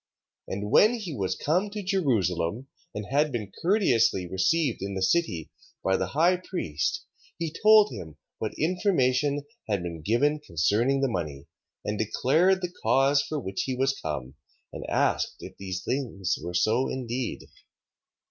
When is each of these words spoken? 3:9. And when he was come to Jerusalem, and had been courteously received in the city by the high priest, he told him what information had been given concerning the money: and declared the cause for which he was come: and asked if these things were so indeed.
3:9. 0.49 0.53
And 0.55 0.71
when 0.71 0.93
he 0.95 1.13
was 1.15 1.35
come 1.35 1.69
to 1.69 1.83
Jerusalem, 1.83 2.65
and 2.95 3.05
had 3.11 3.31
been 3.31 3.51
courteously 3.61 4.25
received 4.25 4.81
in 4.81 4.95
the 4.95 5.01
city 5.03 5.51
by 5.83 5.95
the 5.95 6.07
high 6.07 6.37
priest, 6.37 7.05
he 7.37 7.53
told 7.61 7.91
him 7.91 8.15
what 8.39 8.55
information 8.57 9.43
had 9.69 9.83
been 9.83 10.01
given 10.01 10.39
concerning 10.39 11.01
the 11.01 11.07
money: 11.07 11.45
and 11.85 11.99
declared 11.99 12.63
the 12.63 12.73
cause 12.81 13.21
for 13.21 13.39
which 13.39 13.61
he 13.65 13.75
was 13.75 13.93
come: 13.99 14.33
and 14.73 14.89
asked 14.89 15.35
if 15.41 15.55
these 15.59 15.83
things 15.83 16.35
were 16.41 16.55
so 16.55 16.89
indeed. 16.89 17.43